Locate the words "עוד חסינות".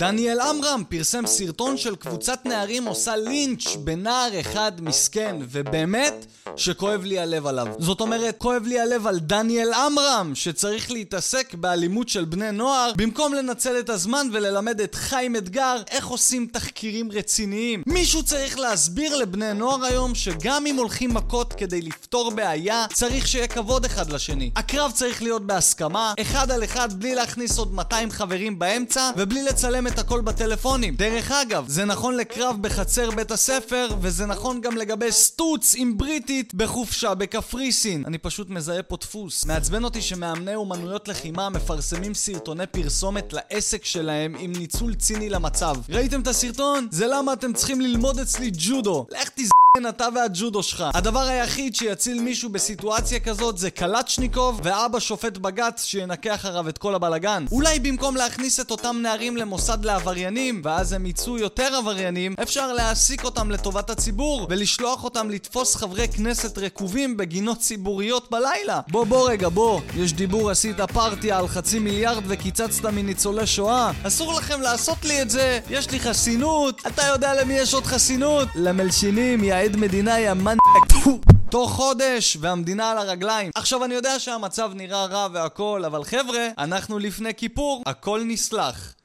77.74-78.48